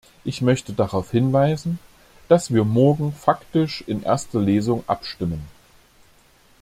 Ich 0.25 0.41
möchte 0.41 0.73
darauf 0.73 1.11
hinweisen, 1.11 1.77
dass 2.27 2.51
wir 2.51 2.63
morgen 2.65 3.11
faktisch 3.13 3.83
in 3.85 4.01
erster 4.01 4.39
Lesung 4.39 4.83
abstimmen. 4.87 5.43